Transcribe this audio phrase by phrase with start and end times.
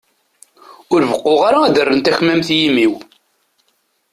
[0.93, 2.93] Ur beqquɣ ara ad rren takmamt i yimi-w.